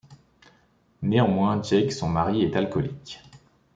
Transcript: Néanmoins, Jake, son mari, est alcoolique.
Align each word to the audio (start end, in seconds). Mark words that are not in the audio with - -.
Néanmoins, 1.03 1.61
Jake, 1.61 1.91
son 1.91 2.09
mari, 2.09 2.41
est 2.41 2.55
alcoolique. 2.55 3.21